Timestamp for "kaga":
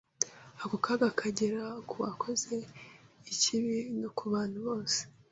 0.85-1.07